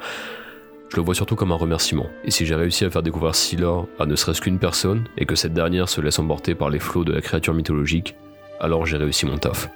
Je 0.89 0.97
le 0.97 1.03
vois 1.03 1.17
surtout 1.17 1.35
comme 1.35 1.51
un 1.51 1.57
remerciement. 1.57 2.07
Et 2.25 2.31
si 2.31 2.47
j'ai 2.47 2.55
réussi 2.55 2.85
à 2.85 2.91
faire 2.91 3.03
découvrir 3.03 3.35
Scylla 3.35 3.87
à 3.99 4.07
ne 4.07 4.15
serait-ce 4.15 4.41
qu'une 4.41 4.61
personne, 4.61 5.09
et 5.17 5.27
que 5.27 5.35
cette 5.35 5.53
dernière 5.53 5.89
se 5.89 6.01
laisse 6.01 6.21
emporter 6.21 6.55
par 6.55 6.71
les 6.71 6.79
flots 6.79 7.05
de 7.05 7.13
la 7.13 7.21
créature 7.21 7.55
mythologique, 7.55 8.15
alors 8.61 8.87
j'ai 8.87 8.97
réussi 8.99 9.27
mon 9.27 9.37
taf. 9.37 9.69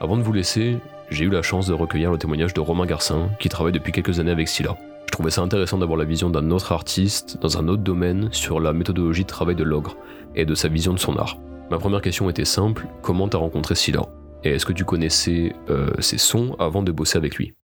Avant 0.00 0.16
de 0.16 0.22
vous 0.22 0.32
laisser, 0.32 0.78
j'ai 1.10 1.26
eu 1.26 1.30
la 1.30 1.42
chance 1.42 1.66
de 1.66 1.74
recueillir 1.74 2.10
le 2.10 2.18
témoignage 2.18 2.54
de 2.54 2.60
Romain 2.60 2.86
Garcin, 2.86 3.28
qui 3.38 3.50
travaille 3.50 3.72
depuis 3.72 3.92
quelques 3.92 4.20
années 4.20 4.32
avec 4.32 4.48
Scylla. 4.48 4.78
Je 5.06 5.12
trouvais 5.12 5.30
ça 5.30 5.42
intéressant 5.42 5.78
d'avoir 5.78 5.98
la 5.98 6.04
vision 6.04 6.30
d'un 6.30 6.50
autre 6.50 6.72
artiste 6.72 7.38
dans 7.40 7.58
un 7.58 7.68
autre 7.68 7.82
domaine 7.82 8.28
sur 8.32 8.58
la 8.60 8.72
méthodologie 8.72 9.22
de 9.22 9.28
travail 9.28 9.54
de 9.54 9.62
l'ogre 9.62 9.96
et 10.34 10.44
de 10.44 10.54
sa 10.54 10.68
vision 10.68 10.92
de 10.92 10.98
son 10.98 11.16
art. 11.16 11.38
Ma 11.70 11.78
première 11.78 12.02
question 12.02 12.28
était 12.28 12.44
simple, 12.44 12.86
comment 13.00 13.28
t'as 13.28 13.38
rencontré 13.38 13.74
Scylla? 13.74 14.02
Et 14.42 14.50
est-ce 14.50 14.66
que 14.66 14.72
tu 14.72 14.84
connaissais 14.84 15.52
euh, 15.70 15.90
ses 16.00 16.18
sons 16.18 16.56
avant 16.58 16.82
de 16.82 16.92
bosser 16.92 17.16
avec 17.16 17.36
lui? 17.36 17.54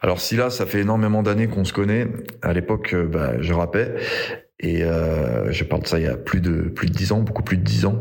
Alors 0.00 0.20
Scylla, 0.20 0.48
ça 0.48 0.64
fait 0.64 0.80
énormément 0.80 1.22
d'années 1.22 1.48
qu'on 1.48 1.64
se 1.64 1.72
connaît. 1.72 2.06
À 2.40 2.52
l'époque, 2.52 2.94
euh, 2.94 3.06
bah, 3.06 3.40
je 3.40 3.52
rappais 3.52 3.96
et 4.60 4.84
euh, 4.84 5.50
je 5.50 5.64
parle 5.64 5.82
de 5.82 5.86
ça 5.88 5.98
il 5.98 6.04
y 6.04 6.08
a 6.08 6.16
plus 6.16 6.40
de 6.40 6.68
plus 6.68 6.88
de 6.88 6.92
dix 6.92 7.12
ans, 7.12 7.20
beaucoup 7.20 7.42
plus 7.42 7.56
de 7.56 7.62
dix 7.62 7.84
ans. 7.84 8.00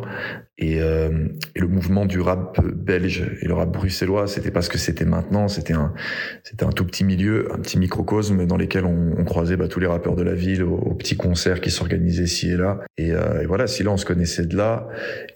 Et, 0.57 0.79
euh, 0.79 1.27
et, 1.55 1.59
le 1.59 1.67
mouvement 1.67 2.05
du 2.05 2.19
rap 2.19 2.63
belge 2.63 3.27
et 3.41 3.47
le 3.47 3.53
rap 3.55 3.71
bruxellois, 3.71 4.27
c'était 4.27 4.51
parce 4.51 4.69
que 4.69 4.77
c'était 4.77 5.05
maintenant, 5.05 5.47
c'était 5.47 5.73
un 5.73 5.91
c'était 6.43 6.65
un 6.65 6.69
tout 6.69 6.85
petit 6.85 7.03
milieu, 7.03 7.51
un 7.51 7.57
petit 7.57 7.79
microcosme 7.79 8.45
dans 8.45 8.57
lequel 8.57 8.85
on, 8.85 9.15
on 9.17 9.23
croisait 9.23 9.57
bah, 9.57 9.67
tous 9.67 9.79
les 9.79 9.87
rappeurs 9.87 10.15
de 10.15 10.21
la 10.21 10.35
ville 10.35 10.61
aux, 10.61 10.93
petits 10.93 11.17
concerts 11.17 11.61
qui 11.61 11.71
s'organisaient 11.71 12.27
ci 12.27 12.51
et 12.51 12.57
là. 12.57 12.79
Et, 12.99 13.11
euh, 13.11 13.41
et 13.41 13.47
voilà, 13.47 13.65
Scylla, 13.65 13.89
on 13.89 13.97
se 13.97 14.05
connaissait 14.05 14.45
de 14.45 14.55
là. 14.55 14.87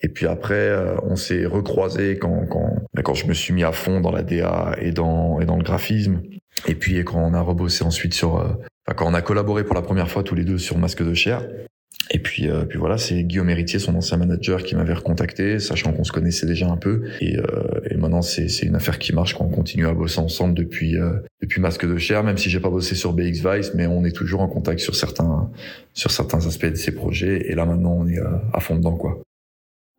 Et 0.03 0.10
puis 0.10 0.27
après, 0.27 0.53
euh, 0.53 0.95
on 1.01 1.15
s'est 1.15 1.48
recroisés 1.48 2.19
quand 2.19 2.45
quand 2.45 2.75
bah, 2.93 3.01
quand 3.01 3.15
je 3.15 3.25
me 3.25 3.34
suis 3.34 3.53
mis 3.53 3.63
à 3.63 3.72
fond 3.72 4.01
dans 4.01 4.12
la 4.12 4.22
DA 4.22 4.75
et 4.79 4.91
dans 4.91 5.39
et 5.39 5.45
dans 5.45 5.57
le 5.57 5.63
graphisme. 5.63 6.22
Et 6.67 6.75
puis 6.75 7.03
quand 7.03 7.19
on 7.19 7.34
a 7.34 7.41
rebossé 7.41 7.84
ensuite 7.84 8.13
sur, 8.13 8.38
euh, 8.38 8.53
quand 8.94 9.08
on 9.08 9.13
a 9.13 9.22
collaboré 9.22 9.63
pour 9.63 9.75
la 9.75 9.82
première 9.82 10.10
fois 10.10 10.24
tous 10.24 10.36
les 10.36 10.44
deux 10.44 10.58
sur 10.58 10.77
Masque 10.77 11.04
de 11.04 11.13
chair. 11.13 11.48
Et 12.12 12.20
puis, 12.20 12.48
euh, 12.48 12.65
puis 12.65 12.77
voilà, 12.77 13.00
c'est 13.00 13.24
Guillaume 13.24 13.50
Héritier, 13.50 13.80
son 13.80 13.96
ancien 13.96 14.18
manager, 14.18 14.62
qui 14.62 14.75
m'avait 14.75 14.94
recontacté, 14.94 15.60
sachant 15.60 15.92
qu'on 15.92 16.04
se 16.04 16.12
connaissait 16.12 16.46
déjà 16.46 16.70
un 16.70 16.77
peu. 16.77 17.01
Et, 17.20 17.38
euh, 17.38 17.44
et 17.89 17.96
maintenant, 17.98 18.22
c'est, 18.22 18.48
c'est 18.48 18.68
une 18.68 18.75
affaire 18.75 19.00
qui 19.00 19.12
marche 19.12 19.34
quand 19.34 19.46
on 19.46 19.50
continue 19.50 19.88
à 19.88 19.94
bosser 19.94 20.20
ensemble 20.20 20.54
depuis 20.54 20.98
euh, 20.98 21.13
depuis 21.42 21.62
Masque 21.62 21.88
de 21.88 21.98
Chair, 21.98 22.24
même 22.24 22.38
si 22.38 22.50
j'ai 22.50 22.60
pas 22.60 22.70
bossé 22.70 22.94
sur 22.94 23.13
BX 23.13 23.42
Vice, 23.44 23.72
mais 23.74 23.88
on 23.88 24.06
est 24.06 24.15
toujours 24.15 24.42
en 24.42 24.48
contact 24.48 24.82
sur 24.82 24.96
certains 24.96 25.50
sur 25.94 26.12
certains 26.12 26.46
aspects 26.46 26.68
de 26.68 26.75
ces 26.75 26.94
projets. 26.94 27.50
Et 27.50 27.56
là, 27.56 27.65
maintenant, 27.65 27.98
on 28.00 28.08
est 28.08 28.20
euh, 28.20 28.38
à 28.54 28.60
fond 28.60 28.75
dedans, 28.75 28.96
quoi. 28.96 29.22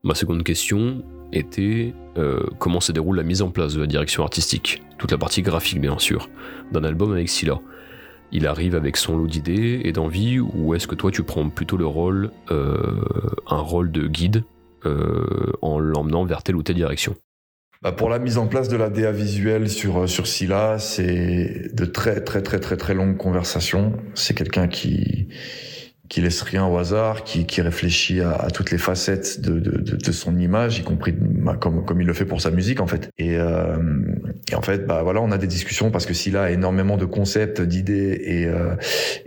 Ma 0.04 0.14
seconde 0.14 0.44
question 0.44 1.02
était 1.32 1.92
euh, 2.16 2.44
comment 2.58 2.80
se 2.80 2.92
déroule 2.92 3.16
la 3.16 3.22
mise 3.22 3.42
en 3.42 3.50
place 3.50 3.74
de 3.74 3.80
la 3.80 3.86
direction 3.86 4.22
artistique, 4.22 4.82
toute 4.98 5.10
la 5.10 5.18
partie 5.18 5.42
graphique 5.42 5.80
bien 5.80 5.98
sûr, 5.98 6.30
d'un 6.72 6.84
album 6.84 7.12
avec 7.12 7.28
Scylla. 7.28 7.58
Il 8.32 8.46
arrive 8.46 8.74
avec 8.74 8.96
son 8.96 9.16
lot 9.16 9.26
d'idées 9.26 9.80
et 9.84 9.92
d'envie, 9.92 10.38
ou 10.40 10.74
est-ce 10.74 10.86
que 10.86 10.94
toi 10.94 11.10
tu 11.10 11.22
prends 11.22 11.48
plutôt 11.48 11.76
le 11.76 11.86
rôle, 11.86 12.30
euh, 12.50 12.76
un 13.48 13.60
rôle 13.60 13.90
de 13.90 14.06
guide, 14.06 14.44
euh, 14.84 15.52
en 15.62 15.78
l'emmenant 15.78 16.24
vers 16.24 16.42
telle 16.42 16.56
ou 16.56 16.62
telle 16.62 16.76
direction? 16.76 17.14
Bah, 17.82 17.92
pour 17.92 18.08
la 18.08 18.18
mise 18.18 18.38
en 18.38 18.46
place 18.46 18.68
de 18.68 18.76
la 18.76 18.90
DA 18.90 19.12
visuelle 19.12 19.68
sur 19.68 20.08
sur 20.08 20.26
Scylla, 20.26 20.78
c'est 20.78 21.74
de 21.74 21.84
très 21.84 22.22
très 22.24 22.42
très 22.42 22.58
très 22.58 22.76
très 22.76 22.94
longues 22.94 23.16
conversations. 23.16 23.92
C'est 24.14 24.34
quelqu'un 24.34 24.66
qui 24.66 25.28
qui 26.08 26.20
laisse 26.20 26.42
rien 26.42 26.66
au 26.66 26.76
hasard, 26.78 27.24
qui, 27.24 27.46
qui 27.46 27.60
réfléchit 27.60 28.20
à, 28.20 28.32
à 28.32 28.50
toutes 28.50 28.70
les 28.70 28.78
facettes 28.78 29.40
de, 29.40 29.58
de, 29.58 29.78
de, 29.80 29.96
de 29.96 30.12
son 30.12 30.38
image, 30.38 30.78
y 30.78 30.82
compris 30.82 31.14
comme, 31.60 31.84
comme 31.84 32.00
il 32.00 32.06
le 32.06 32.12
fait 32.12 32.24
pour 32.24 32.40
sa 32.40 32.50
musique 32.50 32.80
en 32.80 32.86
fait. 32.86 33.10
Et, 33.18 33.36
euh, 33.36 33.76
et 34.50 34.54
en 34.54 34.62
fait, 34.62 34.86
bah 34.86 35.02
voilà, 35.02 35.20
on 35.20 35.32
a 35.32 35.38
des 35.38 35.46
discussions 35.46 35.90
parce 35.90 36.06
que 36.06 36.14
s'il 36.14 36.36
a 36.36 36.50
énormément 36.50 36.96
de 36.96 37.04
concepts, 37.04 37.60
d'idées 37.60 38.20
et, 38.24 38.46
euh, 38.46 38.74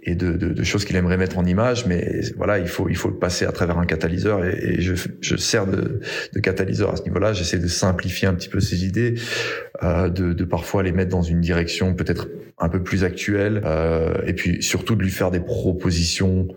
et 0.03 0.15
de, 0.15 0.63
choses 0.63 0.86
qu'il 0.86 0.95
aimerait 0.95 1.17
mettre 1.17 1.38
en 1.38 1.45
image, 1.45 1.86
mais 1.86 2.21
voilà, 2.38 2.59
il 2.59 2.67
faut 2.67 2.89
il 2.89 2.95
faut 2.95 3.09
le 3.09 3.17
passer 3.17 3.45
à 3.45 3.51
travers 3.51 3.77
un 3.77 3.86
catalyseur 3.86 4.45
et, 4.45 4.57
et 4.62 4.81
je, 4.81 4.93
je 5.21 5.36
sers 5.36 5.65
de, 5.65 6.00
catalyseur 6.41 6.93
à 6.93 6.95
ce 6.95 7.03
niveau-là. 7.03 7.33
J'essaie 7.33 7.59
de 7.59 7.67
simplifier 7.67 8.27
un 8.27 8.33
petit 8.33 8.50
peu 8.50 8.59
ses 8.59 8.86
idées, 8.86 9.15
euh, 9.83 10.09
de, 10.09 10.33
de 10.33 10.43
parfois 10.43 10.83
les 10.83 10.91
mettre 10.91 11.12
dans 11.12 11.21
une 11.21 11.41
direction 11.41 11.93
peut-être 11.93 12.27
un 12.59 12.69
peu 12.69 12.83
plus 12.83 13.03
actuelle, 13.03 13.62
euh, 13.65 14.13
et 14.25 14.33
puis 14.33 14.62
surtout 14.62 14.95
de 14.95 15.01
lui 15.01 15.12
faire 15.12 15.31
des 15.31 15.39
propositions 15.39 16.48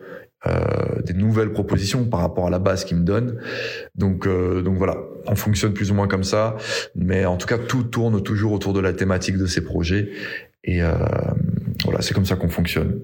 euh, 0.46 1.00
des 1.04 1.14
nouvelles 1.14 1.52
propositions 1.52 2.04
par 2.04 2.20
rapport 2.20 2.48
à 2.48 2.50
la 2.50 2.58
base 2.58 2.84
qu'il 2.84 2.96
me 2.96 3.04
donne. 3.04 3.40
Donc, 3.94 4.26
euh, 4.26 4.60
donc 4.62 4.76
voilà, 4.76 4.96
on 5.28 5.36
fonctionne 5.36 5.72
plus 5.72 5.92
ou 5.92 5.94
moins 5.94 6.08
comme 6.08 6.24
ça, 6.24 6.56
mais 6.96 7.24
en 7.26 7.36
tout 7.36 7.46
cas 7.46 7.58
tout 7.58 7.84
tourne 7.84 8.22
toujours 8.22 8.52
autour 8.52 8.72
de 8.72 8.80
la 8.80 8.92
thématique 8.92 9.38
de 9.38 9.46
ces 9.46 9.62
projets 9.62 10.10
et 10.64 10.82
euh, 10.82 10.92
voilà, 11.84 12.02
c'est 12.02 12.12
comme 12.12 12.26
ça 12.26 12.34
qu'on 12.34 12.48
fonctionne. 12.48 13.00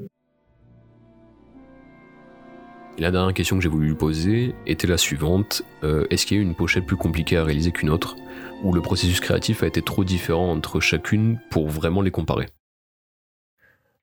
La 2.98 3.12
dernière 3.12 3.32
question 3.32 3.56
que 3.56 3.62
j'ai 3.62 3.68
voulu 3.68 3.86
lui 3.86 3.94
poser 3.94 4.56
était 4.66 4.88
la 4.88 4.96
suivante 4.96 5.62
est-ce 6.10 6.26
qu'il 6.26 6.36
y 6.36 6.40
a 6.40 6.42
une 6.42 6.56
pochette 6.56 6.84
plus 6.84 6.96
compliquée 6.96 7.36
à 7.36 7.44
réaliser 7.44 7.70
qu'une 7.70 7.90
autre, 7.90 8.16
ou 8.64 8.72
le 8.72 8.80
processus 8.80 9.20
créatif 9.20 9.62
a 9.62 9.68
été 9.68 9.82
trop 9.82 10.02
différent 10.02 10.50
entre 10.50 10.80
chacune 10.80 11.38
pour 11.50 11.68
vraiment 11.68 12.02
les 12.02 12.10
comparer? 12.10 12.46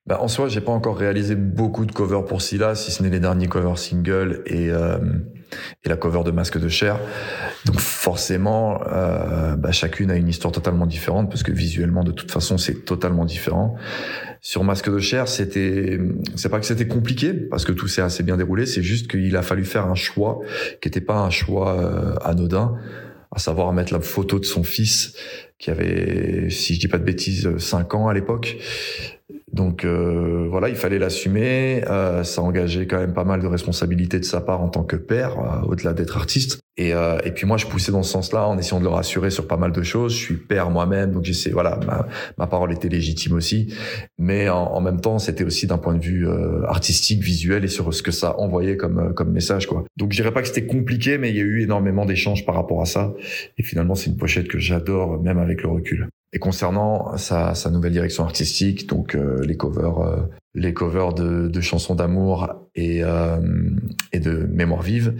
Bah, 0.06 0.18
en 0.20 0.28
soi, 0.28 0.48
j'ai 0.48 0.60
pas 0.60 0.70
encore 0.70 0.96
réalisé 0.96 1.34
beaucoup 1.34 1.84
de 1.84 1.90
covers 1.90 2.24
pour 2.24 2.40
Scylla, 2.40 2.76
si 2.76 2.92
ce 2.92 3.02
n'est 3.02 3.10
les 3.10 3.18
derniers 3.18 3.48
covers 3.48 3.76
singles 3.76 4.40
et, 4.46 4.70
euh, 4.70 4.98
et 5.84 5.88
la 5.88 5.96
cover 5.96 6.22
de 6.24 6.30
Masque 6.30 6.58
de 6.58 6.68
Chair. 6.68 7.00
Donc 7.64 7.80
forcément, 7.80 8.80
euh, 8.86 9.56
bah, 9.56 9.72
chacune 9.72 10.12
a 10.12 10.16
une 10.16 10.28
histoire 10.28 10.52
totalement 10.52 10.86
différente 10.86 11.28
parce 11.28 11.42
que 11.42 11.50
visuellement, 11.50 12.04
de 12.04 12.12
toute 12.12 12.30
façon, 12.30 12.56
c'est 12.56 12.84
totalement 12.84 13.24
différent. 13.24 13.74
Sur 14.40 14.62
Masque 14.62 14.92
de 14.92 15.00
Chair, 15.00 15.26
c'était, 15.26 15.98
c'est 16.36 16.50
pas 16.50 16.60
que 16.60 16.66
c'était 16.66 16.86
compliqué 16.86 17.32
parce 17.32 17.64
que 17.64 17.72
tout 17.72 17.88
s'est 17.88 18.02
assez 18.02 18.22
bien 18.22 18.36
déroulé, 18.36 18.64
c'est 18.66 18.82
juste 18.82 19.10
qu'il 19.10 19.34
a 19.36 19.42
fallu 19.42 19.64
faire 19.64 19.86
un 19.86 19.96
choix 19.96 20.38
qui 20.80 20.86
n'était 20.86 21.00
pas 21.00 21.18
un 21.18 21.30
choix 21.30 21.80
euh, 21.80 22.14
anodin, 22.24 22.76
à 23.32 23.40
savoir 23.40 23.72
mettre 23.72 23.92
la 23.92 24.00
photo 24.00 24.38
de 24.38 24.44
son 24.44 24.62
fils 24.62 25.16
qui 25.58 25.70
avait, 25.70 26.48
si 26.50 26.74
je 26.74 26.80
dis 26.80 26.88
pas 26.88 26.98
de 26.98 27.04
bêtises, 27.04 27.56
5 27.58 27.94
ans 27.94 28.06
à 28.06 28.14
l'époque. 28.14 28.56
Donc 29.56 29.84
euh, 29.84 30.46
voilà, 30.50 30.68
il 30.68 30.76
fallait 30.76 30.98
l'assumer. 30.98 31.82
Euh, 31.88 32.22
ça 32.22 32.42
engageait 32.42 32.86
quand 32.86 32.98
même 32.98 33.14
pas 33.14 33.24
mal 33.24 33.40
de 33.40 33.46
responsabilités 33.46 34.20
de 34.20 34.24
sa 34.24 34.40
part 34.40 34.60
en 34.60 34.68
tant 34.68 34.84
que 34.84 34.96
père, 34.96 35.38
euh, 35.38 35.66
au-delà 35.66 35.94
d'être 35.94 36.16
artiste. 36.16 36.60
Et, 36.76 36.92
euh, 36.92 37.18
et 37.24 37.30
puis 37.30 37.46
moi, 37.46 37.56
je 37.56 37.64
poussais 37.64 37.90
dans 37.90 38.02
ce 38.02 38.12
sens-là 38.12 38.46
en 38.46 38.58
essayant 38.58 38.80
de 38.80 38.84
le 38.84 38.90
rassurer 38.90 39.30
sur 39.30 39.48
pas 39.48 39.56
mal 39.56 39.72
de 39.72 39.82
choses. 39.82 40.12
Je 40.12 40.18
suis 40.18 40.34
père 40.34 40.68
moi-même, 40.68 41.10
donc 41.12 41.24
j'essaie. 41.24 41.50
Voilà, 41.50 41.80
ma, 41.86 42.06
ma 42.36 42.46
parole 42.46 42.70
était 42.70 42.90
légitime 42.90 43.32
aussi, 43.32 43.74
mais 44.18 44.50
en, 44.50 44.58
en 44.58 44.80
même 44.82 45.00
temps, 45.00 45.18
c'était 45.18 45.44
aussi 45.44 45.66
d'un 45.66 45.78
point 45.78 45.94
de 45.94 46.04
vue 46.04 46.28
euh, 46.28 46.66
artistique, 46.66 47.22
visuel 47.22 47.64
et 47.64 47.68
sur 47.68 47.94
ce 47.94 48.02
que 48.02 48.10
ça 48.10 48.38
envoyait 48.38 48.76
comme 48.76 48.98
euh, 48.98 49.12
comme 49.14 49.32
message, 49.32 49.66
quoi. 49.66 49.84
Donc 49.96 50.12
je 50.12 50.16
dirais 50.16 50.32
pas 50.32 50.42
que 50.42 50.48
c'était 50.48 50.66
compliqué, 50.66 51.16
mais 51.16 51.30
il 51.30 51.36
y 51.36 51.40
a 51.40 51.44
eu 51.44 51.62
énormément 51.62 52.04
d'échanges 52.04 52.44
par 52.44 52.54
rapport 52.54 52.82
à 52.82 52.86
ça. 52.86 53.14
Et 53.56 53.62
finalement, 53.62 53.94
c'est 53.94 54.10
une 54.10 54.18
pochette 54.18 54.48
que 54.48 54.58
j'adore, 54.58 55.22
même 55.22 55.38
avec 55.38 55.62
le 55.62 55.70
recul. 55.70 56.08
Et 56.32 56.38
concernant 56.38 57.16
sa, 57.16 57.54
sa 57.54 57.70
nouvelle 57.70 57.92
direction 57.92 58.24
artistique, 58.24 58.88
donc 58.88 59.14
euh, 59.14 59.44
les 59.44 59.56
covers, 59.56 59.98
euh, 60.00 60.16
les 60.54 60.74
covers 60.74 61.14
de, 61.14 61.48
de 61.48 61.60
chansons 61.60 61.94
d'amour 61.94 62.48
et, 62.74 63.02
euh, 63.02 63.38
et 64.12 64.20
de 64.20 64.46
mémoire 64.50 64.82
vive, 64.82 65.14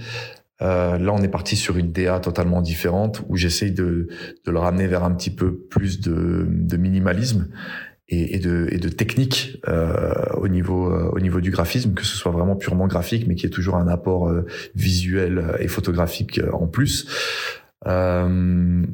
euh, 0.62 0.98
là 0.98 1.12
on 1.12 1.22
est 1.22 1.28
parti 1.28 1.54
sur 1.54 1.76
une 1.76 1.92
DA 1.92 2.18
totalement 2.18 2.62
différente 2.62 3.22
où 3.28 3.36
j'essaye 3.36 3.72
de, 3.72 4.08
de 4.44 4.50
le 4.50 4.58
ramener 4.58 4.86
vers 4.86 5.04
un 5.04 5.14
petit 5.14 5.30
peu 5.30 5.54
plus 5.54 6.00
de, 6.00 6.46
de 6.48 6.76
minimalisme 6.76 7.48
et, 8.08 8.38
de, 8.38 8.68
et 8.70 8.78
de 8.78 8.88
technique 8.88 9.60
euh, 9.68 10.12
au 10.36 10.48
niveau 10.48 10.92
euh, 10.92 11.10
au 11.12 11.18
niveau 11.18 11.40
du 11.40 11.50
graphisme, 11.50 11.92
que 11.94 12.04
ce 12.04 12.16
soit 12.16 12.30
vraiment 12.30 12.54
purement 12.54 12.86
graphique, 12.86 13.26
mais 13.26 13.34
qui 13.34 13.46
ait 13.46 13.50
toujours 13.50 13.76
un 13.76 13.88
apport 13.88 14.28
euh, 14.28 14.46
visuel 14.74 15.56
et 15.58 15.68
photographique 15.68 16.40
en 16.52 16.68
plus. 16.68 17.08
Euh, 17.86 18.86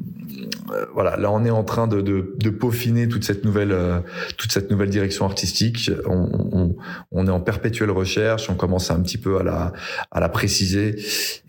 voilà, 0.93 1.15
là 1.15 1.31
on 1.31 1.45
est 1.45 1.49
en 1.49 1.63
train 1.63 1.87
de, 1.87 2.01
de, 2.01 2.35
de 2.37 2.49
peaufiner 2.49 3.07
toute 3.07 3.23
cette 3.23 3.45
nouvelle 3.45 3.71
euh, 3.71 3.99
toute 4.37 4.51
cette 4.51 4.69
nouvelle 4.69 4.89
direction 4.89 5.25
artistique. 5.25 5.89
On, 6.05 6.49
on, 6.51 6.75
on, 7.11 7.27
est 7.27 7.31
en 7.31 7.39
perpétuelle 7.39 7.91
recherche, 7.91 8.49
on 8.49 8.55
commence 8.55 8.91
un 8.91 9.01
petit 9.01 9.17
peu 9.17 9.39
à 9.39 9.43
la 9.43 9.73
à 10.11 10.19
la 10.19 10.27
préciser 10.27 10.97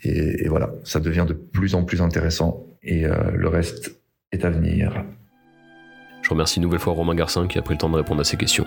et, 0.03 0.49
voilà, 0.49 0.71
ça 0.85 1.01
devient 1.01 1.25
de 1.27 1.35
plus 1.35 1.75
en 1.75 1.85
plus 1.85 2.01
intéressant 2.03 2.67
et 2.83 3.05
euh, 3.05 3.33
le 3.33 3.49
reste 3.49 4.01
est 4.31 4.45
à 4.45 4.51
venir. 4.51 5.05
Je 6.23 6.31
remercie 6.31 6.57
une 6.57 6.63
nouvelle 6.63 6.81
fois 6.81 6.93
Romain 6.93 7.17
Garcin 7.17 7.49
qui 7.49 7.59
a 7.59 7.63
pris 7.63 7.75
le 7.75 7.79
temps 7.79 7.91
de 7.91 7.97
répondre 7.97 8.21
à 8.21 8.25
ces 8.25 8.37
questions. 8.37 8.67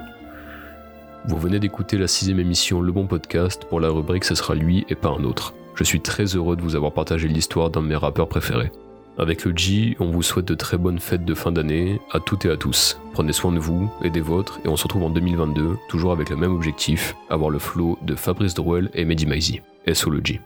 Vous 1.25 1.37
venez 1.37 1.59
d'écouter 1.59 1.97
la 1.97 2.07
sixième 2.07 2.39
émission 2.39 2.81
Le 2.81 2.91
Bon 2.91 3.07
Podcast. 3.07 3.65
Pour 3.65 3.79
la 3.79 3.89
rubrique, 3.89 4.23
ce 4.23 4.35
sera 4.35 4.55
lui 4.55 4.85
et 4.89 4.95
pas 4.95 5.09
un 5.09 5.23
autre. 5.23 5.53
Je 5.77 5.83
suis 5.83 6.01
très 6.01 6.23
heureux 6.23 6.55
de 6.55 6.63
vous 6.63 6.75
avoir 6.75 6.91
partagé 6.91 7.27
l'histoire 7.27 7.69
d'un 7.69 7.83
de 7.83 7.87
mes 7.87 7.95
rappeurs 7.95 8.27
préférés. 8.27 8.71
Avec 9.19 9.45
le 9.45 9.55
G, 9.55 9.95
on 9.99 10.09
vous 10.09 10.23
souhaite 10.23 10.45
de 10.45 10.55
très 10.55 10.75
bonnes 10.75 10.97
fêtes 10.97 11.23
de 11.23 11.35
fin 11.35 11.51
d'année 11.51 12.01
à 12.11 12.19
toutes 12.19 12.45
et 12.45 12.49
à 12.49 12.57
tous. 12.57 12.99
Prenez 13.13 13.31
soin 13.31 13.51
de 13.51 13.59
vous 13.59 13.87
et 14.01 14.09
des 14.09 14.21
vôtres 14.21 14.59
et 14.65 14.69
on 14.69 14.75
se 14.75 14.83
retrouve 14.83 15.03
en 15.03 15.11
2022, 15.11 15.77
toujours 15.87 16.11
avec 16.13 16.31
le 16.31 16.35
même 16.35 16.51
objectif, 16.51 17.15
avoir 17.29 17.51
le 17.51 17.59
flow 17.59 17.99
de 18.01 18.15
Fabrice 18.15 18.55
Drouel 18.55 18.89
et 18.95 19.05
Mehdi 19.05 19.27
Maizi. 19.27 19.61
SO 19.93 20.09
le 20.09 20.21
G. 20.23 20.41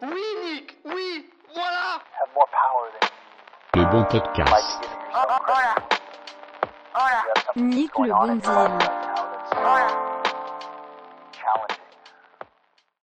Oui, 0.00 0.08
Nick, 0.44 0.76
oui, 0.84 1.26
voilà 1.52 1.98
Le 3.74 3.90
bon 3.90 4.04
podcast. 4.04 4.80
Nick 7.56 7.90
le 7.98 8.12
bon 8.12 8.34
deal. 8.36 10.01